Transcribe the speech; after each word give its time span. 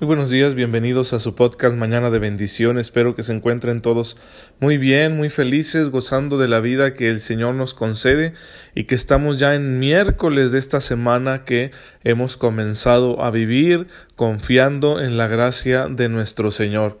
Muy 0.00 0.08
buenos 0.08 0.28
días, 0.28 0.56
bienvenidos 0.56 1.12
a 1.12 1.20
su 1.20 1.36
podcast 1.36 1.76
Mañana 1.76 2.10
de 2.10 2.18
Bendición. 2.18 2.80
Espero 2.80 3.14
que 3.14 3.22
se 3.22 3.32
encuentren 3.32 3.80
todos 3.80 4.16
muy 4.58 4.76
bien, 4.76 5.16
muy 5.16 5.30
felices, 5.30 5.90
gozando 5.90 6.36
de 6.36 6.48
la 6.48 6.58
vida 6.58 6.94
que 6.94 7.08
el 7.08 7.20
Señor 7.20 7.54
nos 7.54 7.74
concede 7.74 8.32
y 8.74 8.84
que 8.84 8.96
estamos 8.96 9.38
ya 9.38 9.54
en 9.54 9.78
miércoles 9.78 10.50
de 10.50 10.58
esta 10.58 10.80
semana 10.80 11.44
que 11.44 11.70
hemos 12.02 12.36
comenzado 12.36 13.22
a 13.22 13.30
vivir 13.30 13.86
confiando 14.16 15.00
en 15.00 15.16
la 15.16 15.28
gracia 15.28 15.86
de 15.88 16.08
nuestro 16.08 16.50
Señor. 16.50 16.98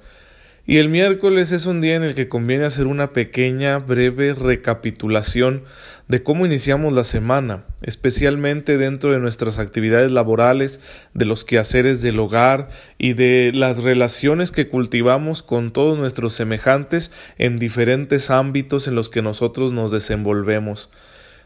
Y 0.66 0.78
el 0.78 0.88
miércoles 0.88 1.52
es 1.52 1.66
un 1.66 1.82
día 1.82 1.94
en 1.94 2.02
el 2.02 2.14
que 2.14 2.30
conviene 2.30 2.64
hacer 2.64 2.86
una 2.86 3.12
pequeña, 3.12 3.78
breve 3.80 4.32
recapitulación 4.32 5.64
de 6.08 6.22
cómo 6.22 6.46
iniciamos 6.46 6.94
la 6.94 7.04
semana, 7.04 7.64
especialmente 7.82 8.78
dentro 8.78 9.12
de 9.12 9.18
nuestras 9.18 9.58
actividades 9.58 10.10
laborales, 10.10 10.80
de 11.12 11.26
los 11.26 11.44
quehaceres 11.44 12.00
del 12.00 12.18
hogar 12.18 12.70
y 12.96 13.12
de 13.12 13.52
las 13.52 13.82
relaciones 13.82 14.52
que 14.52 14.68
cultivamos 14.68 15.42
con 15.42 15.70
todos 15.70 15.98
nuestros 15.98 16.32
semejantes 16.32 17.10
en 17.36 17.58
diferentes 17.58 18.30
ámbitos 18.30 18.88
en 18.88 18.94
los 18.94 19.10
que 19.10 19.20
nosotros 19.20 19.74
nos 19.74 19.92
desenvolvemos. 19.92 20.88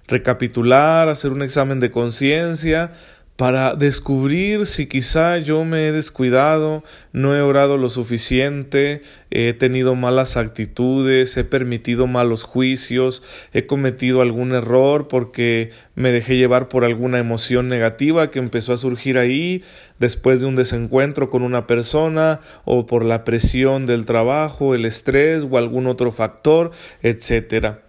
Recapitular, 0.06 1.08
hacer 1.08 1.32
un 1.32 1.42
examen 1.42 1.80
de 1.80 1.90
conciencia, 1.90 2.92
para 3.38 3.76
descubrir 3.76 4.66
si 4.66 4.88
quizá 4.88 5.38
yo 5.38 5.64
me 5.64 5.86
he 5.86 5.92
descuidado, 5.92 6.82
no 7.12 7.36
he 7.36 7.40
orado 7.40 7.76
lo 7.76 7.88
suficiente, 7.88 9.02
he 9.30 9.52
tenido 9.52 9.94
malas 9.94 10.36
actitudes, 10.36 11.36
he 11.36 11.44
permitido 11.44 12.08
malos 12.08 12.42
juicios, 12.42 13.22
he 13.52 13.64
cometido 13.64 14.22
algún 14.22 14.50
error 14.56 15.06
porque 15.06 15.70
me 15.94 16.10
dejé 16.10 16.36
llevar 16.36 16.68
por 16.68 16.84
alguna 16.84 17.20
emoción 17.20 17.68
negativa 17.68 18.32
que 18.32 18.40
empezó 18.40 18.72
a 18.72 18.76
surgir 18.76 19.18
ahí 19.18 19.62
después 20.00 20.40
de 20.40 20.48
un 20.48 20.56
desencuentro 20.56 21.30
con 21.30 21.42
una 21.42 21.68
persona 21.68 22.40
o 22.64 22.86
por 22.86 23.04
la 23.04 23.22
presión 23.22 23.86
del 23.86 24.04
trabajo, 24.04 24.74
el 24.74 24.84
estrés 24.84 25.46
o 25.48 25.58
algún 25.58 25.86
otro 25.86 26.10
factor, 26.10 26.72
etcétera. 27.02 27.82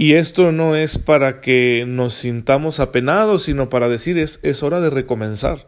Y 0.00 0.12
esto 0.12 0.52
no 0.52 0.76
es 0.76 0.96
para 0.96 1.40
que 1.40 1.84
nos 1.84 2.14
sintamos 2.14 2.78
apenados, 2.78 3.42
sino 3.42 3.68
para 3.68 3.88
decir 3.88 4.16
es, 4.16 4.38
es 4.44 4.62
hora 4.62 4.80
de 4.80 4.90
recomenzar, 4.90 5.66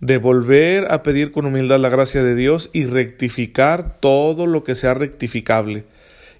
de 0.00 0.18
volver 0.18 0.90
a 0.90 1.04
pedir 1.04 1.30
con 1.30 1.46
humildad 1.46 1.78
la 1.78 1.88
gracia 1.88 2.24
de 2.24 2.34
Dios 2.34 2.68
y 2.72 2.86
rectificar 2.86 4.00
todo 4.00 4.48
lo 4.48 4.64
que 4.64 4.74
sea 4.74 4.94
rectificable, 4.94 5.84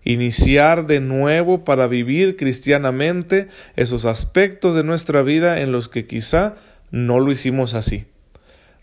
iniciar 0.03 0.89
de 0.89 0.99
nuevo 0.99 1.63
para 1.63 1.87
vivir 1.87 2.37
cristianamente 2.37 3.47
esos 3.77 4.05
aspectos 4.05 4.75
de 4.75 4.83
nuestra 4.83 5.23
vida 5.23 5.61
en 5.61 5.71
los 5.71 5.89
que 5.89 6.05
quizá 6.05 6.57
no 6.91 7.21
lo 7.21 7.31
hicimos 7.31 7.75
así. 7.75 8.07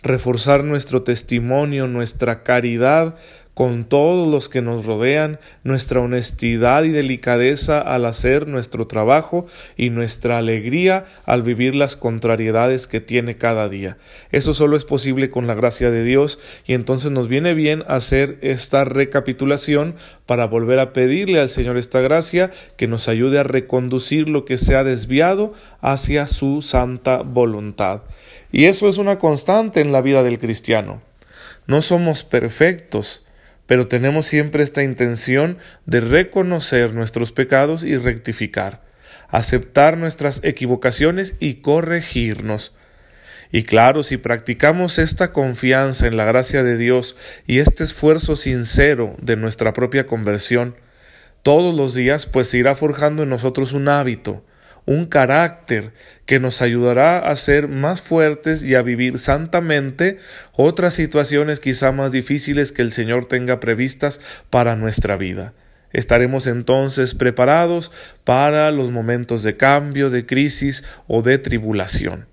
Reforzar 0.01 0.63
nuestro 0.63 1.03
testimonio, 1.03 1.87
nuestra 1.87 2.43
caridad 2.43 3.17
con 3.55 3.85
todos 3.85 4.27
los 4.27 4.49
que 4.49 4.61
nos 4.61 4.85
rodean, 4.85 5.39
nuestra 5.63 6.01
honestidad 6.01 6.83
y 6.83 6.89
delicadeza 6.89 7.79
al 7.79 8.05
hacer 8.05 8.47
nuestro 8.47 8.85
trabajo 8.85 9.47
y 9.77 9.89
nuestra 9.89 10.37
alegría 10.37 11.05
al 11.25 11.41
vivir 11.41 11.73
las 11.73 11.95
contrariedades 11.95 12.85
que 12.85 12.99
tiene 12.99 13.37
cada 13.37 13.69
día. 13.69 13.97
Eso 14.31 14.53
solo 14.53 14.75
es 14.75 14.83
posible 14.83 15.31
con 15.31 15.47
la 15.47 15.55
gracia 15.55 15.89
de 15.89 16.03
Dios 16.03 16.37
y 16.65 16.73
entonces 16.73 17.11
nos 17.11 17.29
viene 17.29 17.53
bien 17.53 17.83
hacer 17.87 18.37
esta 18.41 18.83
recapitulación 18.83 19.95
para 20.25 20.47
volver 20.47 20.79
a 20.79 20.91
pedirle 20.91 21.39
al 21.39 21.49
Señor 21.49 21.77
esta 21.77 22.01
gracia 22.01 22.51
que 22.75 22.87
nos 22.87 23.07
ayude 23.07 23.39
a 23.39 23.43
reconducir 23.43 24.27
lo 24.27 24.43
que 24.43 24.57
se 24.57 24.75
ha 24.75 24.83
desviado 24.83 25.53
hacia 25.79 26.27
su 26.27 26.61
santa 26.61 27.21
voluntad. 27.21 28.01
Y 28.51 28.65
eso 28.65 28.89
es 28.89 28.97
una 28.97 29.17
constante 29.17 29.79
en 29.79 29.93
la 29.93 30.01
vida 30.01 30.23
del 30.23 30.39
cristiano. 30.39 31.01
No 31.67 31.81
somos 31.81 32.23
perfectos, 32.23 33.24
pero 33.67 33.87
tenemos 33.87 34.25
siempre 34.25 34.63
esta 34.63 34.83
intención 34.83 35.57
de 35.85 36.01
reconocer 36.01 36.93
nuestros 36.93 37.31
pecados 37.31 37.83
y 37.83 37.97
rectificar, 37.97 38.83
aceptar 39.27 39.97
nuestras 39.97 40.43
equivocaciones 40.43 41.35
y 41.39 41.55
corregirnos. 41.55 42.73
Y 43.51 43.63
claro, 43.63 44.03
si 44.03 44.17
practicamos 44.17 44.99
esta 44.99 45.31
confianza 45.31 46.07
en 46.07 46.17
la 46.17 46.25
gracia 46.25 46.63
de 46.63 46.77
Dios 46.77 47.15
y 47.47 47.59
este 47.59 47.83
esfuerzo 47.83 48.35
sincero 48.35 49.15
de 49.21 49.35
nuestra 49.35 49.73
propia 49.73 50.07
conversión, 50.07 50.75
todos 51.41 51.75
los 51.75 51.93
días 51.93 52.25
pues 52.25 52.49
se 52.49 52.57
irá 52.57 52.75
forjando 52.75 53.23
en 53.23 53.29
nosotros 53.29 53.73
un 53.73 53.87
hábito, 53.87 54.43
un 54.85 55.07
carácter 55.07 55.93
que 56.25 56.39
nos 56.39 56.61
ayudará 56.61 57.19
a 57.19 57.35
ser 57.35 57.67
más 57.67 58.01
fuertes 58.01 58.63
y 58.63 58.75
a 58.75 58.81
vivir 58.81 59.17
santamente 59.17 60.17
otras 60.53 60.93
situaciones 60.93 61.59
quizá 61.59 61.91
más 61.91 62.11
difíciles 62.11 62.71
que 62.71 62.81
el 62.81 62.91
Señor 62.91 63.25
tenga 63.25 63.59
previstas 63.59 64.21
para 64.49 64.75
nuestra 64.75 65.17
vida. 65.17 65.53
Estaremos 65.91 66.45
entonces 66.45 67.15
preparados 67.15 67.91
para 68.23 68.69
los 68.71 68.91
momentos 68.91 69.43
de 69.43 69.55
cambio, 69.55 70.09
de 70.09 70.25
crisis 70.25 70.83
o 71.07 71.21
de 71.21 71.37
tribulación. 71.37 72.27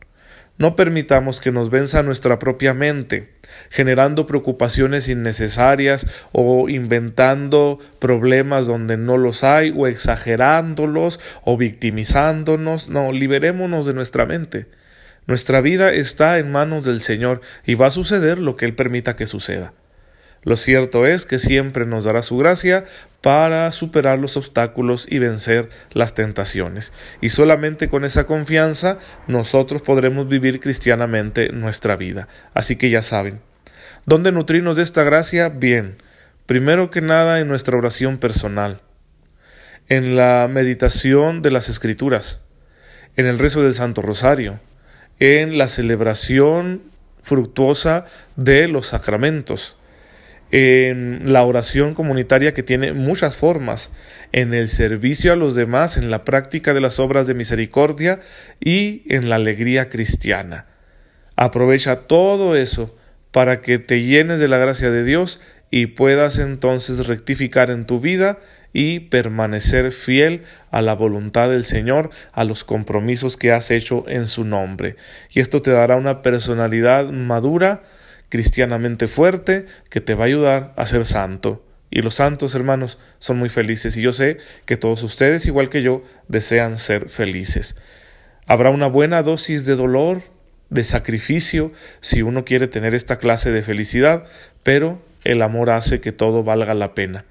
No 0.58 0.76
permitamos 0.76 1.40
que 1.40 1.52
nos 1.52 1.70
venza 1.70 2.02
nuestra 2.02 2.38
propia 2.38 2.74
mente, 2.74 3.31
generando 3.70 4.26
preocupaciones 4.26 5.08
innecesarias 5.08 6.06
o 6.32 6.68
inventando 6.68 7.78
problemas 7.98 8.66
donde 8.66 8.96
no 8.96 9.16
los 9.16 9.44
hay 9.44 9.72
o 9.76 9.86
exagerándolos 9.86 11.20
o 11.42 11.56
victimizándonos. 11.56 12.88
No, 12.88 13.12
liberémonos 13.12 13.86
de 13.86 13.94
nuestra 13.94 14.26
mente. 14.26 14.66
Nuestra 15.26 15.60
vida 15.60 15.92
está 15.92 16.38
en 16.38 16.50
manos 16.50 16.84
del 16.84 17.00
Señor 17.00 17.40
y 17.64 17.74
va 17.74 17.86
a 17.86 17.90
suceder 17.90 18.38
lo 18.38 18.56
que 18.56 18.64
Él 18.64 18.74
permita 18.74 19.14
que 19.16 19.26
suceda. 19.26 19.72
Lo 20.44 20.56
cierto 20.56 21.06
es 21.06 21.24
que 21.24 21.38
siempre 21.38 21.86
nos 21.86 22.04
dará 22.04 22.22
su 22.22 22.36
gracia 22.36 22.84
para 23.20 23.70
superar 23.70 24.18
los 24.18 24.36
obstáculos 24.36 25.06
y 25.08 25.20
vencer 25.20 25.68
las 25.92 26.14
tentaciones. 26.14 26.92
Y 27.20 27.30
solamente 27.30 27.88
con 27.88 28.04
esa 28.04 28.26
confianza 28.26 28.98
nosotros 29.28 29.82
podremos 29.82 30.28
vivir 30.28 30.58
cristianamente 30.58 31.52
nuestra 31.52 31.94
vida. 31.94 32.26
Así 32.54 32.74
que 32.74 32.90
ya 32.90 33.02
saben, 33.02 33.40
¿dónde 34.04 34.32
nutrirnos 34.32 34.74
de 34.74 34.82
esta 34.82 35.04
gracia? 35.04 35.48
Bien, 35.48 35.96
primero 36.46 36.90
que 36.90 37.00
nada 37.00 37.38
en 37.38 37.46
nuestra 37.46 37.78
oración 37.78 38.18
personal, 38.18 38.80
en 39.88 40.16
la 40.16 40.48
meditación 40.50 41.42
de 41.42 41.52
las 41.52 41.68
Escrituras, 41.68 42.42
en 43.16 43.26
el 43.26 43.38
rezo 43.38 43.62
del 43.62 43.74
Santo 43.74 44.02
Rosario, 44.02 44.58
en 45.20 45.56
la 45.56 45.68
celebración 45.68 46.82
fructuosa 47.22 48.06
de 48.34 48.66
los 48.66 48.88
sacramentos, 48.88 49.76
en 50.52 51.32
la 51.32 51.42
oración 51.44 51.94
comunitaria 51.94 52.52
que 52.52 52.62
tiene 52.62 52.92
muchas 52.92 53.36
formas, 53.36 53.90
en 54.32 54.52
el 54.52 54.68
servicio 54.68 55.32
a 55.32 55.36
los 55.36 55.54
demás, 55.54 55.96
en 55.96 56.10
la 56.10 56.24
práctica 56.24 56.74
de 56.74 56.82
las 56.82 57.00
obras 57.00 57.26
de 57.26 57.34
misericordia 57.34 58.20
y 58.60 59.02
en 59.08 59.30
la 59.30 59.36
alegría 59.36 59.88
cristiana. 59.88 60.66
Aprovecha 61.36 62.00
todo 62.02 62.54
eso 62.54 62.96
para 63.30 63.62
que 63.62 63.78
te 63.78 64.02
llenes 64.02 64.40
de 64.40 64.48
la 64.48 64.58
gracia 64.58 64.90
de 64.90 65.04
Dios 65.04 65.40
y 65.70 65.86
puedas 65.86 66.38
entonces 66.38 67.06
rectificar 67.06 67.70
en 67.70 67.86
tu 67.86 67.98
vida 68.00 68.38
y 68.74 69.00
permanecer 69.00 69.90
fiel 69.90 70.42
a 70.70 70.82
la 70.82 70.94
voluntad 70.94 71.48
del 71.48 71.64
Señor, 71.64 72.10
a 72.32 72.44
los 72.44 72.62
compromisos 72.64 73.38
que 73.38 73.52
has 73.52 73.70
hecho 73.70 74.04
en 74.06 74.26
su 74.26 74.44
nombre. 74.44 74.96
Y 75.30 75.40
esto 75.40 75.62
te 75.62 75.70
dará 75.70 75.96
una 75.96 76.20
personalidad 76.20 77.10
madura, 77.10 77.82
cristianamente 78.32 79.08
fuerte 79.08 79.66
que 79.90 80.00
te 80.00 80.14
va 80.14 80.24
a 80.24 80.26
ayudar 80.26 80.72
a 80.76 80.86
ser 80.86 81.04
santo. 81.04 81.62
Y 81.90 82.00
los 82.00 82.14
santos, 82.14 82.54
hermanos, 82.54 82.98
son 83.18 83.36
muy 83.36 83.50
felices 83.50 83.94
y 83.98 84.00
yo 84.00 84.10
sé 84.10 84.38
que 84.64 84.78
todos 84.78 85.02
ustedes, 85.02 85.44
igual 85.44 85.68
que 85.68 85.82
yo, 85.82 86.02
desean 86.28 86.78
ser 86.78 87.10
felices. 87.10 87.76
Habrá 88.46 88.70
una 88.70 88.86
buena 88.86 89.22
dosis 89.22 89.66
de 89.66 89.76
dolor, 89.76 90.22
de 90.70 90.82
sacrificio, 90.82 91.72
si 92.00 92.22
uno 92.22 92.46
quiere 92.46 92.68
tener 92.68 92.94
esta 92.94 93.18
clase 93.18 93.52
de 93.52 93.62
felicidad, 93.62 94.24
pero 94.62 95.02
el 95.24 95.42
amor 95.42 95.68
hace 95.68 96.00
que 96.00 96.12
todo 96.12 96.42
valga 96.42 96.72
la 96.72 96.94
pena, 96.94 97.26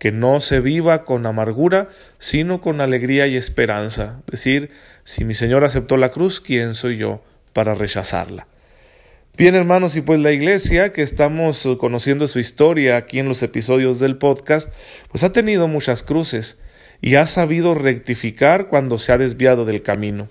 que 0.00 0.10
no 0.10 0.40
se 0.40 0.58
viva 0.58 1.04
con 1.04 1.26
amargura, 1.26 1.90
sino 2.18 2.60
con 2.60 2.80
alegría 2.80 3.28
y 3.28 3.36
esperanza. 3.36 4.16
Es 4.26 4.32
decir, 4.32 4.72
si 5.04 5.24
mi 5.24 5.34
Señor 5.34 5.62
aceptó 5.62 5.96
la 5.96 6.10
cruz, 6.10 6.40
¿quién 6.40 6.74
soy 6.74 6.96
yo 6.96 7.22
para 7.52 7.76
rechazarla? 7.76 8.48
Bien, 9.40 9.54
hermanos, 9.54 9.96
y 9.96 10.02
pues 10.02 10.20
la 10.20 10.32
iglesia, 10.32 10.92
que 10.92 11.00
estamos 11.00 11.64
uh, 11.64 11.78
conociendo 11.78 12.26
su 12.26 12.40
historia 12.40 12.98
aquí 12.98 13.20
en 13.20 13.26
los 13.26 13.42
episodios 13.42 13.98
del 13.98 14.18
podcast, 14.18 14.70
pues 15.10 15.24
ha 15.24 15.32
tenido 15.32 15.66
muchas 15.66 16.02
cruces 16.02 16.60
y 17.00 17.14
ha 17.14 17.24
sabido 17.24 17.72
rectificar 17.72 18.68
cuando 18.68 18.98
se 18.98 19.12
ha 19.12 19.16
desviado 19.16 19.64
del 19.64 19.80
camino. 19.80 20.28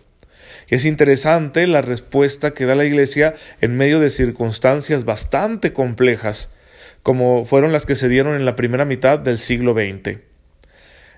Es 0.67 0.85
interesante 0.85 1.65
la 1.65 1.81
respuesta 1.81 2.51
que 2.51 2.67
da 2.67 2.75
la 2.75 2.85
iglesia 2.85 3.33
en 3.61 3.77
medio 3.77 3.99
de 3.99 4.11
circunstancias 4.11 5.05
bastante 5.05 5.73
complejas, 5.73 6.53
como 7.01 7.45
fueron 7.45 7.71
las 7.71 7.87
que 7.87 7.95
se 7.95 8.09
dieron 8.09 8.35
en 8.35 8.45
la 8.45 8.55
primera 8.55 8.85
mitad 8.85 9.17
del 9.17 9.39
siglo 9.39 9.73
XX. 9.73 10.19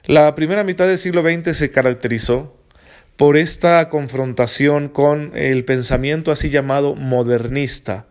La 0.06 0.34
primera 0.34 0.64
mitad 0.64 0.88
del 0.88 0.98
siglo 0.98 1.24
XX 1.24 1.58
se 1.58 1.72
caracterizó 1.72 2.61
por 3.16 3.38
esta 3.38 3.88
confrontación 3.90 4.90
con 4.90 5.31
el 5.36 5.66
pensamiento 5.66 6.31
así 6.31 6.50
llamado 6.50 6.96
modernista, 6.96 8.08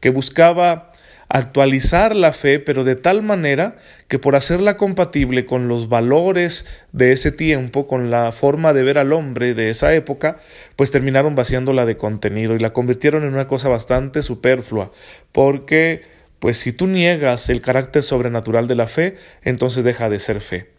que 0.00 0.10
buscaba 0.10 0.92
actualizar 1.28 2.14
la 2.14 2.32
fe, 2.32 2.60
pero 2.60 2.84
de 2.84 2.94
tal 2.94 3.22
manera 3.22 3.76
que 4.08 4.18
por 4.18 4.36
hacerla 4.36 4.76
compatible 4.76 5.44
con 5.46 5.68
los 5.68 5.88
valores 5.88 6.66
de 6.92 7.12
ese 7.12 7.32
tiempo, 7.32 7.86
con 7.86 8.10
la 8.10 8.30
forma 8.32 8.72
de 8.72 8.84
ver 8.84 8.98
al 8.98 9.12
hombre 9.12 9.54
de 9.54 9.70
esa 9.70 9.94
época, 9.94 10.38
pues 10.76 10.90
terminaron 10.90 11.34
vaciándola 11.34 11.84
de 11.84 11.96
contenido 11.96 12.54
y 12.54 12.60
la 12.60 12.72
convirtieron 12.72 13.24
en 13.24 13.34
una 13.34 13.48
cosa 13.48 13.68
bastante 13.68 14.22
superflua, 14.22 14.92
porque 15.32 16.02
pues 16.38 16.58
si 16.58 16.72
tú 16.72 16.86
niegas 16.86 17.48
el 17.48 17.60
carácter 17.60 18.02
sobrenatural 18.02 18.68
de 18.68 18.74
la 18.76 18.86
fe, 18.86 19.16
entonces 19.42 19.82
deja 19.82 20.08
de 20.08 20.20
ser 20.20 20.40
fe, 20.40 20.70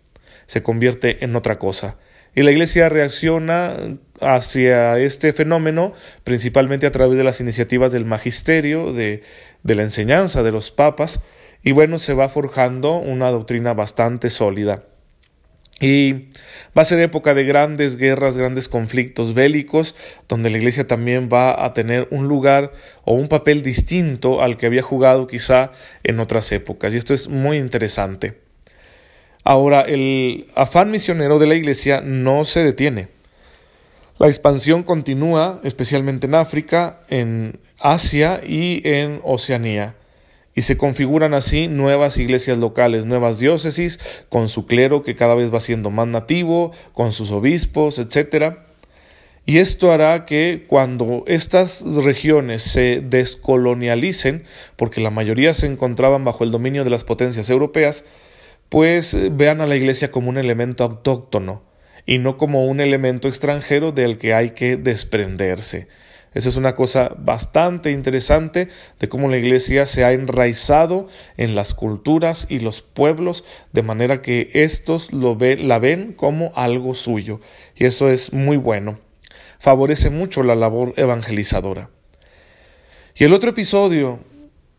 se 0.46 0.64
convierte 0.64 1.26
en 1.26 1.36
otra 1.36 1.60
cosa. 1.60 1.98
Y 2.36 2.44
la 2.44 2.52
Iglesia 2.52 2.90
reacciona 2.90 3.98
hacia 4.22 4.98
este 5.00 5.34
fenómeno 5.34 5.94
principalmente 6.24 6.88
a 6.88 6.92
través 6.92 7.18
de 7.18 7.24
las 7.24 7.42
iniciativas 7.42 7.92
del 7.92 8.06
magisterio, 8.06 8.94
de, 8.94 9.24
de 9.64 9.76
la 9.76 9.84
enseñanza 9.84 10.44
de 10.44 10.52
los 10.52 10.72
papas, 10.72 11.22
y 11.64 11.72
bueno, 11.72 11.98
se 11.98 12.14
va 12.14 12.30
forjando 12.30 12.98
una 12.98 13.30
doctrina 13.30 13.74
bastante 13.74 14.30
sólida. 14.30 14.84
Y 15.80 16.30
va 16.76 16.82
a 16.82 16.86
ser 16.86 17.00
época 17.02 17.36
de 17.36 17.44
grandes 17.44 17.98
guerras, 17.98 18.36
grandes 18.38 18.68
conflictos 18.68 19.36
bélicos, 19.36 19.96
donde 20.28 20.50
la 20.50 20.58
Iglesia 20.58 20.88
también 20.88 21.30
va 21.32 21.64
a 21.64 21.74
tener 21.74 22.08
un 22.10 22.28
lugar 22.28 22.72
o 23.04 23.14
un 23.14 23.28
papel 23.28 23.62
distinto 23.62 24.42
al 24.42 24.58
que 24.58 24.66
había 24.66 24.82
jugado 24.82 25.28
quizá 25.28 25.72
en 26.04 26.20
otras 26.20 26.52
épocas. 26.52 26.94
Y 26.94 26.98
esto 26.98 27.14
es 27.14 27.28
muy 27.28 27.58
interesante. 27.58 28.47
Ahora, 29.50 29.80
el 29.80 30.48
afán 30.56 30.92
misionero 30.92 31.40
de 31.40 31.48
la 31.48 31.56
Iglesia 31.56 32.02
no 32.02 32.44
se 32.44 32.66
detiene. 32.66 33.08
La 34.20 34.28
expansión 34.28 34.84
continúa, 34.84 35.62
especialmente 35.64 36.28
en 36.28 36.36
África, 36.36 37.00
en 37.08 37.58
Asia 37.80 38.42
y 38.46 38.82
en 38.84 39.22
Oceanía, 39.24 39.96
y 40.54 40.64
se 40.64 40.78
configuran 40.78 41.34
así 41.34 41.70
nuevas 41.70 42.18
iglesias 42.18 42.58
locales, 42.58 43.06
nuevas 43.06 43.40
diócesis, 43.40 44.02
con 44.28 44.50
su 44.50 44.66
clero 44.66 45.02
que 45.02 45.16
cada 45.16 45.34
vez 45.34 45.54
va 45.54 45.62
siendo 45.62 45.92
más 45.92 46.10
nativo, 46.10 46.74
con 46.92 47.14
sus 47.14 47.32
obispos, 47.32 48.00
etc. 48.00 48.58
Y 49.46 49.60
esto 49.60 49.94
hará 49.94 50.26
que 50.26 50.66
cuando 50.68 51.24
estas 51.26 51.86
regiones 52.04 52.64
se 52.64 53.00
descolonialicen, 53.02 54.44
porque 54.76 55.00
la 55.00 55.10
mayoría 55.10 55.54
se 55.54 55.68
encontraban 55.68 56.26
bajo 56.26 56.44
el 56.44 56.52
dominio 56.52 56.84
de 56.84 56.90
las 56.90 57.06
potencias 57.06 57.50
europeas, 57.50 58.04
pues 58.70 59.14
eh, 59.14 59.30
vean 59.32 59.62
a 59.62 59.68
la 59.68 59.76
Iglesia 59.76 60.12
como 60.12 60.30
un 60.30 60.38
elemento 60.38 60.84
autóctono 60.84 61.64
y 62.06 62.20
no 62.20 62.38
como 62.38 62.66
un 62.66 62.80
elemento 62.80 63.28
extranjero 63.28 63.92
del 63.92 64.18
que 64.18 64.34
hay 64.34 64.52
que 64.52 64.78
desprenderse. 64.78 65.88
Esa 66.34 66.50
es 66.50 66.56
una 66.56 66.76
cosa 66.76 67.16
bastante 67.18 67.92
interesante 67.92 68.68
de 69.00 69.10
cómo 69.10 69.30
la 69.30 69.38
Iglesia 69.38 69.86
se 69.86 70.04
ha 70.04 70.12
enraizado 70.12 71.08
en 71.36 71.56
las 71.56 71.74
culturas 71.74 72.46
y 72.50 72.60
los 72.60 72.82
pueblos 72.82 73.44
de 73.74 73.82
manera 73.82 74.22
que 74.22 74.52
éstos 74.54 75.14
lo 75.14 75.36
la 75.40 75.80
ven 75.80 76.14
como 76.14 76.52
algo 76.56 76.94
suyo 76.94 77.42
y 77.76 77.86
eso 77.86 78.10
es 78.10 78.34
muy 78.34 78.58
bueno. 78.58 79.00
Favorece 79.60 80.10
mucho 80.10 80.44
la 80.44 80.56
labor 80.56 80.94
evangelizadora. 80.98 81.90
Y 83.16 83.24
el 83.24 83.34
otro 83.34 83.50
episodio 83.50 84.20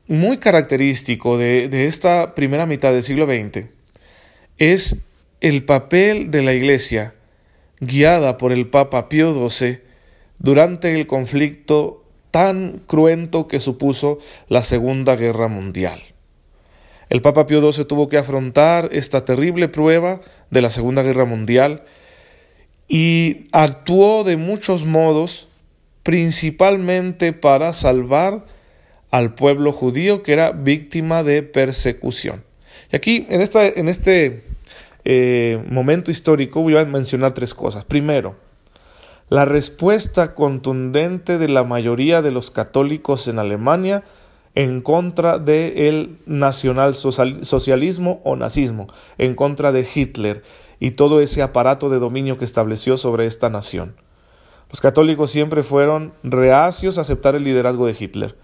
muy 0.06 0.38
característico 0.38 1.37
de, 1.37 1.69
de 1.69 1.87
esta 1.87 2.37
primera 2.37 2.67
mitad 2.67 2.93
del 2.93 3.02
siglo 3.02 3.26
XX 3.26 3.77
es 4.58 5.05
el 5.40 5.64
papel 5.64 6.31
de 6.31 6.43
la 6.43 6.52
Iglesia, 6.52 7.14
guiada 7.81 8.38
por 8.38 8.52
el 8.52 8.66
Papa 8.66 9.08
Pío 9.08 9.32
XII, 9.49 9.78
durante 10.38 10.94
el 10.94 11.06
conflicto 11.06 12.05
tan 12.31 12.82
cruento 12.87 13.46
que 13.46 13.60
supuso 13.60 14.19
la 14.49 14.62
Segunda 14.62 15.16
Guerra 15.16 15.49
Mundial. 15.49 16.02
El 17.08 17.22
Papa 17.22 17.46
Pío 17.46 17.72
XII 17.72 17.84
tuvo 17.84 18.08
que 18.08 18.19
afrontar 18.19 18.90
esta 18.93 19.25
terrible 19.25 19.69
prueba 19.69 20.20
de 20.50 20.60
la 20.60 20.70
Segunda 20.70 21.02
Guerra 21.02 21.25
Mundial 21.25 21.84
y 22.88 23.46
actuó 23.52 24.25
de 24.25 24.37
muchos 24.37 24.84
modos, 24.84 25.49
principalmente 26.02 27.32
para 27.32 27.72
salvar 27.72 28.44
al 29.10 29.34
pueblo 29.34 29.72
judío 29.72 30.22
que 30.22 30.32
era 30.32 30.50
víctima 30.50 31.22
de 31.22 31.43
persecución. 31.43 32.47
Y 32.92 32.96
aquí, 32.96 33.26
en, 33.28 33.40
esta, 33.40 33.66
en 33.66 33.88
este 33.88 34.44
eh, 35.04 35.62
momento 35.69 36.10
histórico, 36.10 36.62
voy 36.62 36.76
a 36.76 36.84
mencionar 36.84 37.32
tres 37.32 37.54
cosas. 37.54 37.84
Primero, 37.84 38.36
la 39.28 39.44
respuesta 39.44 40.34
contundente 40.34 41.38
de 41.38 41.48
la 41.48 41.64
mayoría 41.64 42.22
de 42.22 42.30
los 42.30 42.50
católicos 42.50 43.28
en 43.28 43.38
Alemania 43.38 44.04
en 44.54 44.80
contra 44.80 45.38
del 45.38 46.19
nacionalsocialismo 46.26 48.20
o 48.25 48.34
nazismo, 48.34 48.88
en 49.16 49.34
contra 49.34 49.70
de 49.70 49.86
Hitler 49.94 50.42
y 50.81 50.92
todo 50.92 51.20
ese 51.20 51.42
aparato 51.42 51.90
de 51.90 51.98
dominio 51.98 52.38
que 52.38 52.44
estableció 52.44 52.96
sobre 52.96 53.26
esta 53.26 53.50
nación. 53.50 53.94
Los 54.70 54.81
católicos 54.81 55.31
siempre 55.31 55.62
fueron 55.62 56.12
reacios 56.22 56.98
a 56.98 57.02
aceptar 57.02 57.34
el 57.34 57.44
liderazgo 57.44 57.86
de 57.86 57.96
Hitler. 57.98 58.36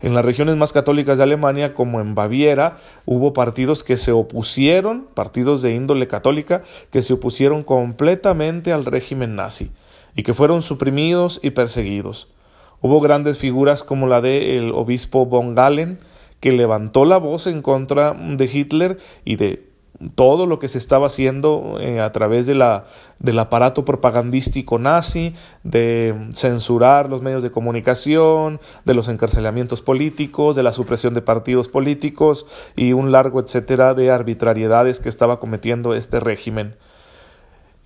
En 0.00 0.14
las 0.14 0.24
regiones 0.24 0.56
más 0.56 0.72
católicas 0.72 1.18
de 1.18 1.24
Alemania, 1.24 1.74
como 1.74 2.00
en 2.00 2.14
Baviera, 2.14 2.78
hubo 3.04 3.32
partidos 3.32 3.82
que 3.82 3.96
se 3.96 4.12
opusieron, 4.12 5.08
partidos 5.14 5.60
de 5.62 5.74
índole 5.74 6.06
católica, 6.06 6.62
que 6.90 7.02
se 7.02 7.14
opusieron 7.14 7.64
completamente 7.64 8.72
al 8.72 8.84
régimen 8.84 9.34
nazi 9.34 9.72
y 10.14 10.22
que 10.22 10.34
fueron 10.34 10.62
suprimidos 10.62 11.40
y 11.42 11.50
perseguidos. 11.50 12.28
Hubo 12.80 13.00
grandes 13.00 13.38
figuras 13.38 13.82
como 13.82 14.06
la 14.06 14.20
del 14.20 14.70
obispo 14.70 15.26
von 15.26 15.56
Galen, 15.56 15.98
que 16.38 16.52
levantó 16.52 17.04
la 17.04 17.18
voz 17.18 17.48
en 17.48 17.62
contra 17.62 18.12
de 18.12 18.44
Hitler 18.44 18.98
y 19.24 19.34
de 19.34 19.67
todo 20.14 20.46
lo 20.46 20.58
que 20.58 20.68
se 20.68 20.78
estaba 20.78 21.06
haciendo 21.06 21.78
eh, 21.80 22.00
a 22.00 22.12
través 22.12 22.46
de 22.46 22.54
la, 22.54 22.84
del 23.18 23.38
aparato 23.38 23.84
propagandístico 23.84 24.78
nazi, 24.78 25.34
de 25.64 26.14
censurar 26.32 27.10
los 27.10 27.22
medios 27.22 27.42
de 27.42 27.50
comunicación, 27.50 28.60
de 28.84 28.94
los 28.94 29.08
encarcelamientos 29.08 29.82
políticos, 29.82 30.54
de 30.54 30.62
la 30.62 30.72
supresión 30.72 31.14
de 31.14 31.22
partidos 31.22 31.68
políticos 31.68 32.46
y 32.76 32.92
un 32.92 33.10
largo 33.10 33.40
etcétera 33.40 33.94
de 33.94 34.10
arbitrariedades 34.10 35.00
que 35.00 35.08
estaba 35.08 35.40
cometiendo 35.40 35.94
este 35.94 36.20
régimen. 36.20 36.76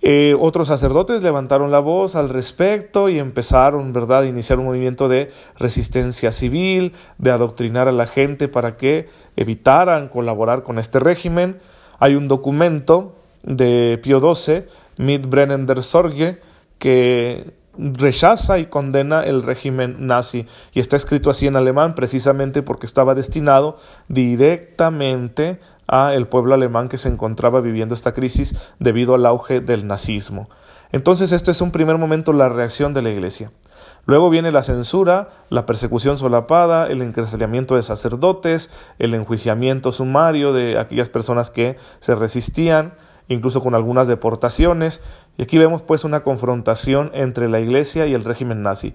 Eh, 0.05 0.35
otros 0.37 0.67
sacerdotes 0.67 1.23
levantaron 1.23 1.71
la 1.71 1.79
voz 1.79 2.17
al 2.17 2.27
respecto 2.27 3.07
y 3.07 3.19
empezaron, 3.19 3.93
¿verdad?, 3.93 4.23
a 4.23 4.25
iniciar 4.25 4.59
un 4.59 4.65
movimiento 4.65 5.07
de 5.07 5.31
resistencia 5.57 6.33
civil, 6.33 6.91
de 7.17 7.31
adoctrinar 7.31 7.87
a 7.87 7.93
la 7.93 8.05
gente 8.05 8.49
para 8.49 8.75
que 8.75 9.07
evitaran 9.37 10.09
colaborar 10.09 10.63
con 10.63 10.77
este 10.77 10.99
régimen. 10.99 11.61
Hay 11.99 12.15
un 12.15 12.27
documento 12.27 13.15
de 13.43 13.99
Pío 14.01 14.19
XII, 14.19 14.65
Mit 14.97 15.25
Brennender 15.27 15.83
Sorge, 15.83 16.39
que 16.79 17.53
rechaza 17.77 18.59
y 18.59 18.67
condena 18.67 19.23
el 19.23 19.41
régimen 19.41 20.05
nazi 20.05 20.45
y 20.73 20.79
está 20.79 20.95
escrito 20.95 21.29
así 21.29 21.47
en 21.47 21.55
alemán 21.55 21.95
precisamente 21.95 22.61
porque 22.61 22.85
estaba 22.85 23.15
destinado 23.15 23.77
directamente 24.07 25.59
a 25.87 26.13
el 26.13 26.27
pueblo 26.27 26.53
alemán 26.53 26.87
que 26.87 26.97
se 26.97 27.09
encontraba 27.09 27.61
viviendo 27.61 27.95
esta 27.95 28.13
crisis 28.13 28.55
debido 28.79 29.15
al 29.15 29.25
auge 29.25 29.59
del 29.59 29.87
nazismo. 29.87 30.49
Entonces 30.91 31.31
esto 31.31 31.51
es 31.51 31.61
un 31.61 31.71
primer 31.71 31.97
momento 31.97 32.31
la 32.33 32.49
reacción 32.49 32.93
de 32.93 33.01
la 33.01 33.09
Iglesia. 33.09 33.51
Luego 34.05 34.29
viene 34.29 34.51
la 34.51 34.63
censura, 34.63 35.29
la 35.49 35.65
persecución 35.65 36.17
solapada, 36.17 36.87
el 36.87 37.01
encarcelamiento 37.01 37.75
de 37.75 37.83
sacerdotes, 37.83 38.69
el 38.99 39.13
enjuiciamiento 39.13 39.91
sumario 39.91 40.51
de 40.51 40.77
aquellas 40.77 41.09
personas 41.09 41.49
que 41.49 41.77
se 41.99 42.13
resistían, 42.15 42.95
incluso 43.29 43.61
con 43.61 43.75
algunas 43.75 44.07
deportaciones. 44.07 45.01
Y 45.37 45.43
aquí 45.43 45.57
vemos 45.57 45.81
pues 45.81 46.03
una 46.03 46.23
confrontación 46.23 47.11
entre 47.13 47.47
la 47.47 47.61
Iglesia 47.61 48.05
y 48.05 48.13
el 48.13 48.25
régimen 48.25 48.61
nazi. 48.61 48.93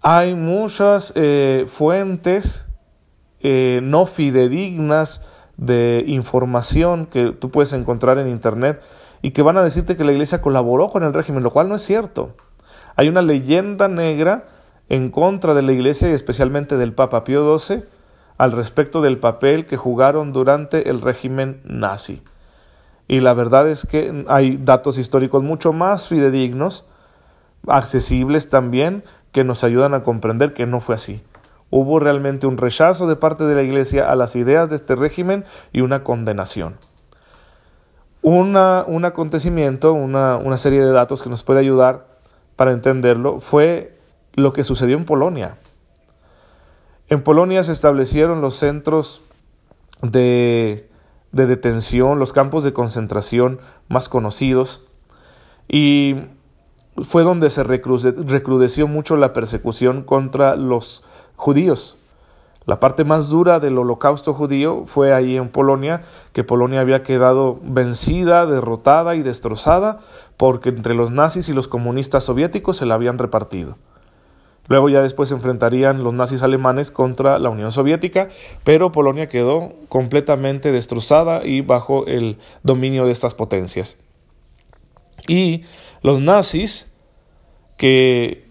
Hay 0.00 0.34
muchas 0.34 1.12
eh, 1.14 1.64
fuentes 1.66 2.68
eh, 3.40 3.80
no 3.82 4.06
fidedignas 4.06 5.28
de 5.56 6.04
información 6.06 7.06
que 7.06 7.32
tú 7.32 7.50
puedes 7.50 7.72
encontrar 7.72 8.18
en 8.18 8.28
Internet 8.28 8.80
y 9.22 9.30
que 9.30 9.42
van 9.42 9.56
a 9.56 9.62
decirte 9.62 9.96
que 9.96 10.04
la 10.04 10.12
iglesia 10.12 10.40
colaboró 10.40 10.88
con 10.88 11.02
el 11.02 11.12
régimen, 11.12 11.42
lo 11.42 11.52
cual 11.52 11.68
no 11.68 11.74
es 11.74 11.82
cierto. 11.82 12.34
Hay 12.98 13.08
una 13.08 13.22
leyenda 13.22 13.86
negra 13.86 14.48
en 14.88 15.12
contra 15.12 15.54
de 15.54 15.62
la 15.62 15.70
iglesia 15.70 16.08
y 16.08 16.12
especialmente 16.12 16.76
del 16.76 16.94
Papa 16.94 17.22
Pío 17.22 17.56
XII 17.56 17.84
al 18.38 18.50
respecto 18.50 19.02
del 19.02 19.18
papel 19.18 19.66
que 19.66 19.76
jugaron 19.76 20.32
durante 20.32 20.90
el 20.90 21.00
régimen 21.00 21.60
nazi. 21.62 22.24
Y 23.06 23.20
la 23.20 23.34
verdad 23.34 23.68
es 23.68 23.86
que 23.86 24.24
hay 24.26 24.56
datos 24.56 24.98
históricos 24.98 25.44
mucho 25.44 25.72
más 25.72 26.08
fidedignos, 26.08 26.86
accesibles 27.68 28.48
también, 28.48 29.04
que 29.30 29.44
nos 29.44 29.62
ayudan 29.62 29.94
a 29.94 30.02
comprender 30.02 30.52
que 30.52 30.66
no 30.66 30.80
fue 30.80 30.96
así 30.96 31.22
hubo 31.70 32.00
realmente 32.00 32.46
un 32.46 32.56
rechazo 32.56 33.06
de 33.06 33.16
parte 33.16 33.44
de 33.44 33.54
la 33.54 33.62
Iglesia 33.62 34.10
a 34.10 34.16
las 34.16 34.36
ideas 34.36 34.70
de 34.70 34.76
este 34.76 34.96
régimen 34.96 35.44
y 35.72 35.82
una 35.82 36.02
condenación. 36.02 36.78
Un 38.22 38.56
acontecimiento, 38.56 39.92
una, 39.92 40.36
una 40.36 40.56
serie 40.56 40.80
de 40.82 40.92
datos 40.92 41.22
que 41.22 41.30
nos 41.30 41.44
puede 41.44 41.60
ayudar 41.60 42.07
para 42.58 42.72
entenderlo 42.72 43.38
fue 43.38 43.96
lo 44.34 44.52
que 44.52 44.64
sucedió 44.64 44.96
en 44.96 45.04
Polonia. 45.04 45.58
En 47.08 47.22
Polonia 47.22 47.62
se 47.62 47.70
establecieron 47.70 48.40
los 48.40 48.56
centros 48.56 49.22
de, 50.02 50.90
de 51.30 51.46
detención, 51.46 52.18
los 52.18 52.32
campos 52.32 52.64
de 52.64 52.72
concentración 52.72 53.60
más 53.86 54.08
conocidos, 54.08 54.84
y 55.68 56.16
fue 57.00 57.22
donde 57.22 57.48
se 57.48 57.62
recrudeció 57.62 58.88
mucho 58.88 59.14
la 59.14 59.32
persecución 59.32 60.02
contra 60.02 60.56
los 60.56 61.04
judíos. 61.36 61.97
La 62.68 62.80
parte 62.80 63.02
más 63.02 63.30
dura 63.30 63.60
del 63.60 63.78
holocausto 63.78 64.34
judío 64.34 64.84
fue 64.84 65.14
ahí 65.14 65.38
en 65.38 65.48
Polonia, 65.48 66.02
que 66.34 66.44
Polonia 66.44 66.82
había 66.82 67.02
quedado 67.02 67.58
vencida, 67.62 68.44
derrotada 68.44 69.16
y 69.16 69.22
destrozada 69.22 70.00
porque 70.36 70.68
entre 70.68 70.92
los 70.92 71.10
nazis 71.10 71.48
y 71.48 71.54
los 71.54 71.66
comunistas 71.66 72.24
soviéticos 72.24 72.76
se 72.76 72.84
la 72.84 72.96
habían 72.96 73.16
repartido. 73.16 73.78
Luego 74.66 74.90
ya 74.90 75.00
después 75.00 75.30
se 75.30 75.34
enfrentarían 75.34 76.04
los 76.04 76.12
nazis 76.12 76.42
alemanes 76.42 76.90
contra 76.90 77.38
la 77.38 77.48
Unión 77.48 77.72
Soviética, 77.72 78.28
pero 78.64 78.92
Polonia 78.92 79.30
quedó 79.30 79.72
completamente 79.88 80.70
destrozada 80.70 81.46
y 81.46 81.62
bajo 81.62 82.06
el 82.06 82.36
dominio 82.64 83.06
de 83.06 83.12
estas 83.12 83.32
potencias. 83.32 83.96
Y 85.26 85.64
los 86.02 86.20
nazis, 86.20 86.92
que 87.78 88.46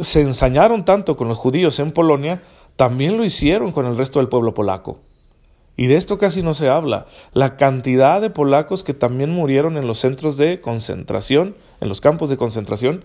se 0.00 0.22
ensañaron 0.22 0.86
tanto 0.86 1.18
con 1.18 1.28
los 1.28 1.36
judíos 1.36 1.78
en 1.80 1.92
Polonia, 1.92 2.40
también 2.78 3.16
lo 3.16 3.24
hicieron 3.24 3.72
con 3.72 3.86
el 3.86 3.98
resto 3.98 4.20
del 4.20 4.28
pueblo 4.28 4.54
polaco. 4.54 5.00
Y 5.76 5.88
de 5.88 5.96
esto 5.96 6.16
casi 6.16 6.42
no 6.42 6.54
se 6.54 6.68
habla. 6.68 7.06
La 7.32 7.56
cantidad 7.56 8.20
de 8.20 8.30
polacos 8.30 8.84
que 8.84 8.94
también 8.94 9.30
murieron 9.30 9.76
en 9.76 9.88
los 9.88 9.98
centros 9.98 10.36
de 10.36 10.60
concentración, 10.60 11.56
en 11.80 11.88
los 11.88 12.00
campos 12.00 12.30
de 12.30 12.36
concentración, 12.36 13.04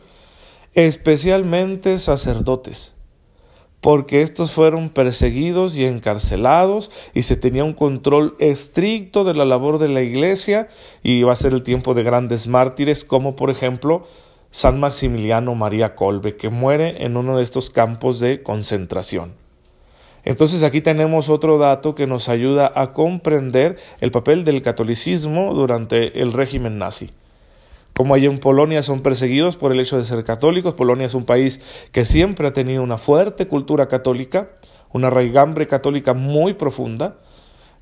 especialmente 0.76 1.98
sacerdotes, 1.98 2.96
porque 3.82 4.22
estos 4.22 4.52
fueron 4.52 4.90
perseguidos 4.90 5.76
y 5.76 5.86
encarcelados 5.86 6.92
y 7.16 7.24
se 7.24 7.36
tenía 7.36 7.64
un 7.64 7.74
control 7.74 8.36
estricto 8.38 9.24
de 9.24 9.34
la 9.34 9.44
labor 9.44 9.80
de 9.80 9.88
la 9.88 10.04
iglesia 10.04 10.70
y 11.02 11.14
iba 11.14 11.32
a 11.32 11.36
ser 11.36 11.52
el 11.52 11.64
tiempo 11.64 11.96
de 11.96 12.04
grandes 12.04 12.46
mártires 12.46 13.04
como 13.04 13.36
por 13.36 13.50
ejemplo 13.50 14.06
San 14.52 14.80
Maximiliano 14.80 15.56
María 15.56 15.96
Colbe, 15.96 16.38
que 16.38 16.50
muere 16.50 17.04
en 17.04 17.18
uno 17.18 17.38
de 17.38 17.44
estos 17.44 17.72
campos 17.72 18.20
de 18.20 18.44
concentración. 18.44 19.42
Entonces 20.26 20.64
aquí 20.64 20.82
tenemos 20.82 21.30
otro 21.30 21.58
dato 21.58 21.96
que 21.96 22.08
nos 22.08 22.30
ayuda 22.30 22.72
a 22.76 22.94
comprender 22.94 23.78
el 24.00 24.12
papel 24.12 24.46
del 24.46 24.62
catolicismo 24.62 25.54
durante 25.54 26.22
el 26.22 26.32
régimen 26.32 26.78
nazi. 26.78 27.10
Como 27.94 28.16
allí 28.16 28.26
en 28.26 28.40
Polonia 28.40 28.82
son 28.82 29.02
perseguidos 29.02 29.58
por 29.58 29.72
el 29.72 29.80
hecho 29.80 29.98
de 29.98 30.04
ser 30.04 30.24
católicos, 30.24 30.74
Polonia 30.74 31.06
es 31.06 31.14
un 31.14 31.26
país 31.26 31.62
que 31.92 32.06
siempre 32.06 32.48
ha 32.48 32.54
tenido 32.54 32.82
una 32.82 32.98
fuerte 32.98 33.48
cultura 33.48 33.88
católica, 33.88 34.50
una 34.94 35.10
raigambre 35.10 35.68
católica 35.68 36.14
muy 36.14 36.54
profunda, 36.54 37.18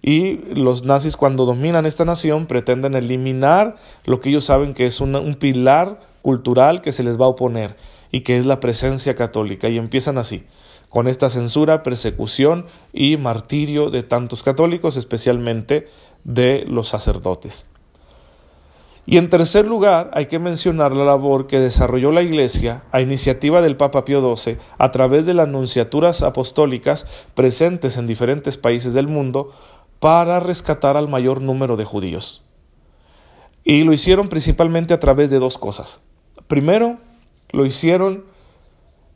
y 0.01 0.37
los 0.55 0.83
nazis 0.83 1.15
cuando 1.15 1.45
dominan 1.45 1.85
esta 1.85 2.05
nación 2.05 2.47
pretenden 2.47 2.95
eliminar 2.95 3.75
lo 4.03 4.19
que 4.19 4.29
ellos 4.29 4.45
saben 4.45 4.73
que 4.73 4.87
es 4.87 4.99
un 4.99 5.35
pilar 5.35 5.99
cultural 6.23 6.81
que 6.81 6.91
se 6.91 7.03
les 7.03 7.21
va 7.21 7.25
a 7.25 7.29
oponer 7.29 7.75
y 8.11 8.21
que 8.21 8.35
es 8.35 8.45
la 8.47 8.59
presencia 8.59 9.13
católica, 9.13 9.69
y 9.69 9.77
empiezan 9.77 10.17
así 10.17 10.43
con 10.91 11.07
esta 11.07 11.29
censura, 11.29 11.83
persecución 11.83 12.65
y 12.91 13.15
martirio 13.15 13.89
de 13.89 14.03
tantos 14.03 14.43
católicos, 14.43 14.97
especialmente 14.97 15.87
de 16.25 16.65
los 16.67 16.89
sacerdotes. 16.89 17.65
Y 19.05 19.17
en 19.17 19.29
tercer 19.29 19.65
lugar, 19.65 20.11
hay 20.13 20.27
que 20.27 20.37
mencionar 20.37 20.91
la 20.91 21.05
labor 21.05 21.47
que 21.47 21.59
desarrolló 21.59 22.11
la 22.11 22.21
Iglesia 22.21 22.83
a 22.91 23.01
iniciativa 23.01 23.61
del 23.61 23.77
Papa 23.77 24.03
Pío 24.03 24.35
XII 24.35 24.57
a 24.77 24.91
través 24.91 25.25
de 25.25 25.33
las 25.33 25.47
nunciaturas 25.47 26.23
apostólicas 26.23 27.07
presentes 27.35 27.97
en 27.97 28.05
diferentes 28.05 28.57
países 28.57 28.93
del 28.93 29.07
mundo 29.07 29.51
para 29.99 30.41
rescatar 30.41 30.97
al 30.97 31.07
mayor 31.07 31.41
número 31.41 31.77
de 31.77 31.85
judíos. 31.85 32.45
Y 33.63 33.85
lo 33.85 33.93
hicieron 33.93 34.27
principalmente 34.27 34.93
a 34.93 34.99
través 34.99 35.31
de 35.31 35.39
dos 35.39 35.57
cosas. 35.57 36.01
Primero, 36.47 36.97
lo 37.51 37.65
hicieron 37.65 38.25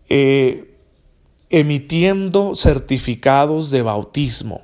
eh, 0.07 0.74
emitiendo 1.49 2.55
certificados 2.55 3.71
de 3.71 3.81
bautismo. 3.81 4.61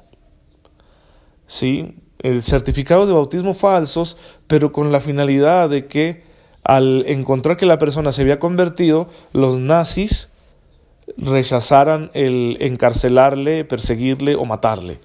¿Sí? 1.46 1.96
certificados 2.42 3.08
de 3.08 3.16
bautismo 3.16 3.54
falsos, 3.54 4.18
pero 4.48 4.72
con 4.72 4.92
la 4.92 5.00
finalidad 5.00 5.70
de 5.70 5.88
que 5.88 6.24
al 6.64 7.04
encontrar 7.08 7.58
que 7.58 7.66
la 7.66 7.80
persona 7.80 8.12
se 8.12 8.22
había 8.22 8.40
convertido, 8.40 9.08
los 9.34 9.60
nazis 9.60 10.30
rechazaran 11.18 12.12
el 12.14 12.58
encarcelarle, 12.60 13.66
perseguirle 13.66 14.36
o 14.36 14.46
matarle. 14.46 15.00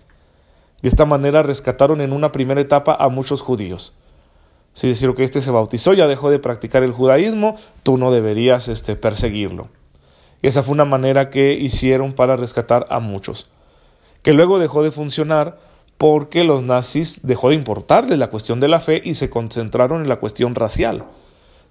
De 0.83 0.89
esta 0.89 1.07
manera 1.07 1.43
rescataron 1.43 2.01
en 2.01 2.13
una 2.13 2.33
primera 2.33 2.61
etapa 2.61 2.95
a 2.95 3.09
muchos 3.09 3.41
judíos. 3.41 3.95
Si 4.75 4.89
decir 4.89 5.15
que 5.15 5.25
este 5.25 5.41
se 5.41 5.51
bautizó, 5.51 5.95
ya 5.95 6.07
dejó 6.07 6.31
de 6.31 6.39
practicar 6.39 6.83
el 6.83 6.93
judaísmo, 6.93 7.57
tú 7.83 7.97
no 7.97 8.13
deberías 8.13 8.69
este, 8.69 8.95
perseguirlo. 8.95 9.69
Y 10.43 10.49
esa 10.49 10.63
fue 10.63 10.75
una 10.75 10.85
manera 10.85 11.31
que 11.31 11.55
hicieron 11.55 12.13
para 12.13 12.37
rescatar 12.37 12.87
a 12.91 13.01
muchos. 13.01 13.49
Que 14.23 14.33
luego 14.33 14.59
dejó 14.59 14.83
de 14.83 14.91
funcionar 14.91 15.59
porque 15.99 16.45
los 16.45 16.63
nazis 16.63 17.21
dejó 17.27 17.51
de 17.51 17.55
importarle 17.55 18.17
la 18.17 18.29
cuestión 18.29 18.61
de 18.61 18.69
la 18.69 18.81
fe 18.81 19.01
y 19.03 19.15
se 19.15 19.31
concentraron 19.31 20.03
en 20.03 20.09
la 20.09 20.17
cuestión 20.17 20.55
racial. 20.55 21.05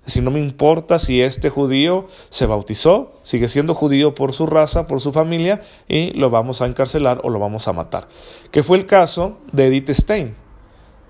Si 0.08 0.22
no 0.22 0.30
me 0.30 0.40
importa 0.40 1.00
si 1.00 1.22
este 1.22 1.50
judío 1.50 2.08
se 2.30 2.46
bautizó, 2.46 3.20
sigue 3.24 3.48
siendo 3.48 3.74
judío 3.74 4.14
por 4.14 4.34
su 4.34 4.46
raza, 4.46 4.86
por 4.86 5.02
su 5.02 5.12
familia, 5.12 5.62
y 5.88 6.12
lo 6.12 6.30
vamos 6.30 6.62
a 6.62 6.68
encarcelar 6.68 7.22
o 7.24 7.30
lo 7.30 7.40
vamos 7.40 7.68
a 7.68 7.74
matar. 7.74 8.08
Que 8.52 8.62
fue 8.62 8.78
el 8.78 8.86
caso 8.86 9.40
de 9.52 9.68
Edith 9.68 9.90
Stein, 9.90 10.36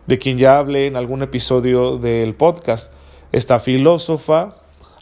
de 0.08 0.18
quien 0.18 0.38
ya 0.38 0.58
hablé 0.58 0.88
en 0.88 0.96
algún 0.96 1.24
episodio 1.24 1.98
del 1.98 2.36
podcast. 2.36 2.94
Esta 3.34 3.60
filósofa 3.60 4.56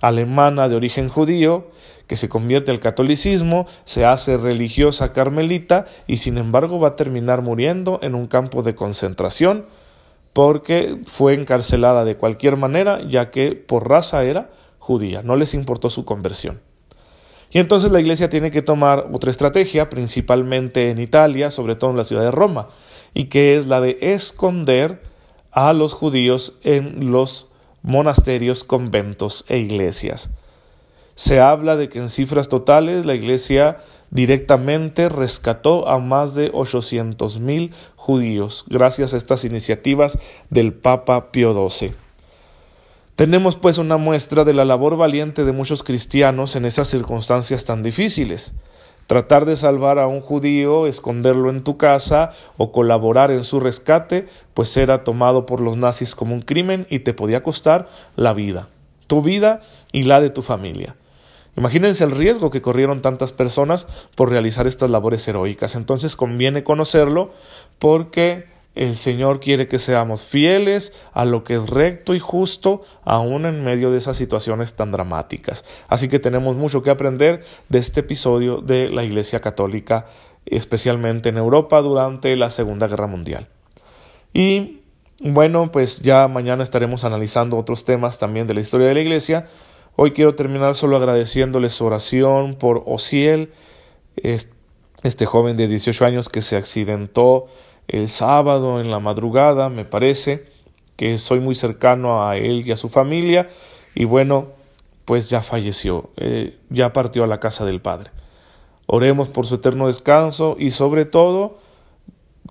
alemana 0.03 0.67
de 0.67 0.75
origen 0.75 1.07
judío 1.07 1.71
que 2.07 2.17
se 2.17 2.27
convierte 2.27 2.71
al 2.71 2.81
catolicismo, 2.81 3.67
se 3.85 4.03
hace 4.03 4.35
religiosa 4.35 5.13
carmelita 5.13 5.85
y 6.07 6.17
sin 6.17 6.37
embargo 6.37 6.77
va 6.77 6.89
a 6.89 6.95
terminar 6.97 7.41
muriendo 7.41 7.99
en 8.03 8.13
un 8.13 8.27
campo 8.27 8.63
de 8.63 8.75
concentración 8.75 9.65
porque 10.33 10.99
fue 11.05 11.35
encarcelada 11.35 12.03
de 12.03 12.17
cualquier 12.17 12.57
manera 12.57 12.99
ya 13.07 13.31
que 13.31 13.55
por 13.55 13.87
raza 13.87 14.25
era 14.25 14.49
judía, 14.77 15.21
no 15.23 15.37
les 15.37 15.53
importó 15.53 15.89
su 15.89 16.03
conversión. 16.03 16.59
Y 17.49 17.59
entonces 17.59 17.89
la 17.89 18.01
Iglesia 18.01 18.27
tiene 18.27 18.51
que 18.51 18.61
tomar 18.61 19.07
otra 19.13 19.31
estrategia, 19.31 19.89
principalmente 19.89 20.89
en 20.89 20.99
Italia, 20.99 21.49
sobre 21.49 21.75
todo 21.75 21.91
en 21.91 21.97
la 21.97 22.03
ciudad 22.03 22.23
de 22.23 22.31
Roma, 22.31 22.67
y 23.13 23.25
que 23.25 23.55
es 23.55 23.67
la 23.67 23.79
de 23.79 23.97
esconder 24.01 25.01
a 25.51 25.71
los 25.71 25.93
judíos 25.93 26.59
en 26.63 27.09
los 27.11 27.52
monasterios, 27.83 28.63
conventos 28.63 29.45
e 29.47 29.59
iglesias. 29.59 30.31
Se 31.15 31.39
habla 31.39 31.75
de 31.75 31.89
que 31.89 31.99
en 31.99 32.09
cifras 32.09 32.49
totales 32.49 33.05
la 33.05 33.13
Iglesia 33.13 33.77
directamente 34.09 35.09
rescató 35.09 35.87
a 35.87 35.99
más 35.99 36.33
de 36.33 36.51
800.000 36.51 37.71
judíos 37.95 38.65
gracias 38.67 39.13
a 39.13 39.17
estas 39.17 39.43
iniciativas 39.43 40.17
del 40.49 40.73
Papa 40.73 41.31
Pío 41.31 41.69
XII. 41.69 41.93
Tenemos 43.15 43.57
pues 43.57 43.77
una 43.77 43.97
muestra 43.97 44.43
de 44.43 44.53
la 44.53 44.65
labor 44.65 44.97
valiente 44.97 45.43
de 45.43 45.51
muchos 45.51 45.83
cristianos 45.83 46.55
en 46.55 46.65
esas 46.65 46.87
circunstancias 46.87 47.63
tan 47.63 47.83
difíciles. 47.83 48.53
Tratar 49.07 49.45
de 49.45 49.55
salvar 49.55 49.99
a 49.99 50.07
un 50.07 50.21
judío, 50.21 50.87
esconderlo 50.87 51.49
en 51.49 51.63
tu 51.63 51.77
casa 51.77 52.31
o 52.57 52.71
colaborar 52.71 53.31
en 53.31 53.43
su 53.43 53.59
rescate, 53.59 54.27
pues 54.53 54.75
era 54.77 55.03
tomado 55.03 55.45
por 55.45 55.61
los 55.61 55.77
nazis 55.77 56.15
como 56.15 56.33
un 56.33 56.41
crimen 56.41 56.87
y 56.89 56.99
te 56.99 57.13
podía 57.13 57.43
costar 57.43 57.89
la 58.15 58.33
vida, 58.33 58.69
tu 59.07 59.21
vida 59.21 59.59
y 59.91 60.03
la 60.03 60.21
de 60.21 60.29
tu 60.29 60.41
familia. 60.41 60.95
Imagínense 61.55 62.03
el 62.03 62.11
riesgo 62.11 62.49
que 62.49 62.61
corrieron 62.61 63.01
tantas 63.01 63.31
personas 63.31 63.87
por 64.15 64.29
realizar 64.29 64.65
estas 64.65 64.89
labores 64.89 65.27
heroicas. 65.27 65.75
Entonces 65.75 66.15
conviene 66.15 66.63
conocerlo 66.63 67.31
porque 67.77 68.52
el 68.75 68.95
Señor 68.95 69.39
quiere 69.39 69.67
que 69.67 69.77
seamos 69.77 70.23
fieles 70.23 70.93
a 71.13 71.25
lo 71.25 71.43
que 71.43 71.55
es 71.55 71.69
recto 71.69 72.15
y 72.15 72.19
justo, 72.19 72.81
aun 73.03 73.45
en 73.45 73.63
medio 73.63 73.91
de 73.91 73.99
esas 73.99 74.17
situaciones 74.17 74.73
tan 74.73 74.91
dramáticas. 74.91 75.63
Así 75.87 76.07
que 76.07 76.19
tenemos 76.19 76.55
mucho 76.55 76.81
que 76.81 76.89
aprender 76.89 77.43
de 77.69 77.79
este 77.79 77.99
episodio 77.99 78.61
de 78.61 78.89
la 78.89 79.03
Iglesia 79.03 79.39
Católica, 79.39 80.07
especialmente 80.45 81.29
en 81.29 81.37
Europa 81.37 81.81
durante 81.81 82.35
la 82.35 82.49
Segunda 82.49 82.87
Guerra 82.87 83.07
Mundial. 83.07 83.47
Y 84.33 84.79
bueno, 85.19 85.71
pues 85.71 86.01
ya 86.01 86.27
mañana 86.27 86.63
estaremos 86.63 87.03
analizando 87.03 87.57
otros 87.57 87.85
temas 87.85 88.17
también 88.17 88.47
de 88.47 88.55
la 88.55 88.61
historia 88.61 88.87
de 88.87 88.95
la 88.95 89.01
Iglesia. 89.01 89.47
Hoy 89.95 90.11
quiero 90.11 90.33
terminar 90.33 90.73
solo 90.73 90.97
agradeciéndoles 90.97 91.73
su 91.73 91.85
oración 91.85 92.55
por 92.55 92.81
Ociel, 92.87 93.51
este 94.15 95.25
joven 95.27 95.55
de 95.55 95.67
18 95.67 96.05
años 96.05 96.29
que 96.29 96.41
se 96.41 96.55
accidentó 96.57 97.45
el 97.87 98.09
sábado 98.09 98.79
en 98.79 98.89
la 98.89 98.99
madrugada, 98.99 99.69
me 99.69 99.85
parece, 99.85 100.45
que 100.95 101.17
soy 101.17 101.39
muy 101.39 101.55
cercano 101.55 102.27
a 102.27 102.37
él 102.37 102.67
y 102.67 102.71
a 102.71 102.77
su 102.77 102.89
familia, 102.89 103.49
y 103.95 104.05
bueno, 104.05 104.47
pues 105.05 105.29
ya 105.29 105.41
falleció, 105.41 106.09
eh, 106.17 106.57
ya 106.69 106.93
partió 106.93 107.23
a 107.23 107.27
la 107.27 107.39
casa 107.39 107.65
del 107.65 107.81
Padre. 107.81 108.11
Oremos 108.87 109.29
por 109.29 109.45
su 109.45 109.55
eterno 109.55 109.87
descanso 109.87 110.55
y 110.59 110.71
sobre 110.71 111.05
todo 111.05 111.57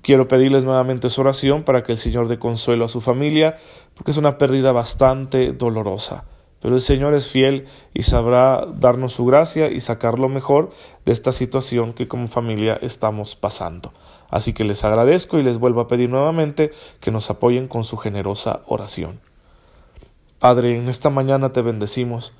quiero 0.03 0.29
pedirles 0.29 0.65
nuevamente 0.65 1.11
su 1.11 1.21
oración 1.21 1.62
para 1.62 1.83
que 1.83 1.93
el 1.93 1.99
Señor 1.99 2.29
dé 2.29 2.39
consuelo 2.39 2.85
a 2.85 2.89
su 2.89 3.01
familia, 3.01 3.57
porque 3.95 4.11
es 4.11 4.17
una 4.17 4.39
pérdida 4.39 4.73
bastante 4.73 5.53
dolorosa. 5.53 6.25
Pero 6.62 6.76
el 6.76 6.81
Señor 6.81 7.12
es 7.14 7.26
fiel 7.26 7.66
y 7.92 8.04
sabrá 8.04 8.64
darnos 8.66 9.14
su 9.14 9.26
gracia 9.26 9.69
y 9.69 9.81
sacar 9.81 10.21
lo 10.21 10.28
mejor 10.28 10.71
de 11.04 11.12
esta 11.12 11.33
situación 11.33 11.92
que 11.92 12.07
como 12.07 12.28
familia 12.28 12.78
estamos 12.81 13.35
pasando. 13.35 13.92
Así 14.31 14.52
que 14.52 14.64
les 14.64 14.85
agradezco 14.85 15.38
y 15.38 15.42
les 15.42 15.59
vuelvo 15.59 15.81
a 15.81 15.88
pedir 15.88 16.09
nuevamente 16.09 16.71
que 17.00 17.11
nos 17.11 17.28
apoyen 17.31 17.66
con 17.66 17.83
su 17.83 17.97
generosa 17.97 18.61
oración. 18.66 19.21
Padre, 20.38 20.76
en 20.76 20.88
esta 20.88 21.11
mañana 21.11 21.52
te 21.52 21.62
bendecimos. 21.62 22.33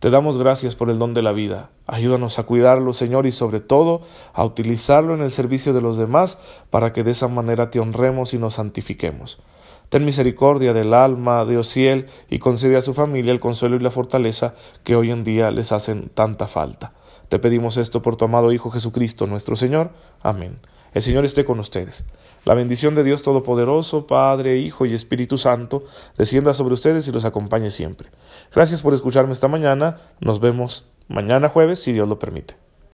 Te 0.00 0.10
damos 0.10 0.38
gracias 0.38 0.74
por 0.74 0.90
el 0.90 0.98
don 0.98 1.14
de 1.14 1.22
la 1.22 1.32
vida. 1.32 1.70
Ayúdanos 1.86 2.38
a 2.38 2.44
cuidarlo, 2.44 2.92
Señor, 2.92 3.26
y 3.26 3.32
sobre 3.32 3.60
todo 3.60 4.02
a 4.32 4.44
utilizarlo 4.44 5.14
en 5.14 5.22
el 5.22 5.30
servicio 5.30 5.72
de 5.72 5.80
los 5.80 5.96
demás 5.96 6.38
para 6.70 6.92
que 6.92 7.02
de 7.02 7.12
esa 7.12 7.28
manera 7.28 7.70
te 7.70 7.80
honremos 7.80 8.34
y 8.34 8.38
nos 8.38 8.54
santifiquemos. 8.54 9.38
Ten 9.88 10.04
misericordia 10.04 10.74
del 10.74 10.92
alma 10.92 11.44
de 11.44 11.56
Osiel 11.56 12.06
y 12.28 12.38
concede 12.38 12.76
a 12.76 12.82
su 12.82 12.92
familia 12.92 13.32
el 13.32 13.40
consuelo 13.40 13.76
y 13.76 13.80
la 13.80 13.90
fortaleza 13.90 14.54
que 14.84 14.96
hoy 14.96 15.10
en 15.10 15.24
día 15.24 15.50
les 15.50 15.72
hacen 15.72 16.10
tanta 16.12 16.46
falta. 16.46 16.92
Te 17.28 17.38
pedimos 17.38 17.76
esto 17.76 18.02
por 18.02 18.16
tu 18.16 18.26
amado 18.26 18.52
Hijo 18.52 18.70
Jesucristo, 18.70 19.26
nuestro 19.26 19.56
Señor. 19.56 19.90
Amén. 20.22 20.58
El 20.94 21.02
Señor 21.02 21.24
esté 21.24 21.44
con 21.44 21.58
ustedes. 21.58 22.04
La 22.44 22.54
bendición 22.54 22.94
de 22.94 23.04
Dios 23.04 23.22
Todopoderoso, 23.22 24.06
Padre, 24.06 24.58
Hijo 24.58 24.86
y 24.86 24.94
Espíritu 24.94 25.36
Santo, 25.36 25.84
descienda 26.16 26.54
sobre 26.54 26.74
ustedes 26.74 27.06
y 27.08 27.12
los 27.12 27.24
acompañe 27.24 27.70
siempre. 27.70 28.10
Gracias 28.54 28.82
por 28.82 28.94
escucharme 28.94 29.32
esta 29.32 29.48
mañana. 29.48 29.96
Nos 30.20 30.40
vemos 30.40 30.86
mañana 31.08 31.48
jueves, 31.48 31.80
si 31.80 31.92
Dios 31.92 32.08
lo 32.08 32.18
permite. 32.18 32.67